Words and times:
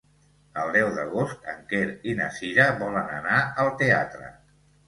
El 0.61 0.71
deu 0.77 0.87
d'agost 0.95 1.45
en 1.53 1.59
Quer 1.73 1.83
i 2.13 2.17
na 2.21 2.31
Cira 2.39 2.67
volen 2.81 3.13
anar 3.19 3.39
al 3.65 3.73
teatre. 3.83 4.33